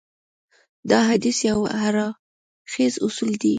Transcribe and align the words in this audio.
دا 0.89 0.99
حديث 1.09 1.37
يو 1.49 1.59
هراړخيز 1.81 2.93
اصول 3.05 3.31
دی. 3.41 3.49